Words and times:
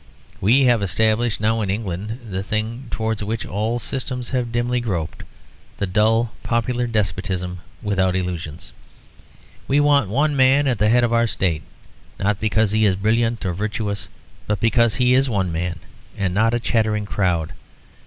We 0.41 0.63
have 0.63 0.81
established 0.81 1.39
now 1.39 1.61
in 1.61 1.69
England, 1.69 2.21
the 2.27 2.41
thing 2.41 2.87
towards 2.89 3.23
which 3.23 3.45
all 3.45 3.77
systems 3.77 4.31
have 4.31 4.51
dimly 4.51 4.79
groped, 4.79 5.21
the 5.77 5.85
dull 5.85 6.31
popular 6.41 6.87
despotism 6.87 7.59
without 7.83 8.15
illusions. 8.15 8.73
We 9.67 9.79
want 9.79 10.09
one 10.09 10.35
man 10.35 10.65
at 10.65 10.79
the 10.79 10.89
head 10.89 11.03
of 11.03 11.13
our 11.13 11.27
State, 11.27 11.61
not 12.19 12.39
because 12.39 12.71
he 12.71 12.83
is 12.83 12.95
brilliant 12.95 13.45
or 13.45 13.53
virtuous, 13.53 14.07
but 14.47 14.59
because 14.59 14.95
he 14.95 15.13
is 15.13 15.29
one 15.29 15.51
man 15.51 15.77
and 16.17 16.33
not 16.33 16.55
a 16.55 16.59
chattering 16.59 17.05
crowd. 17.05 17.53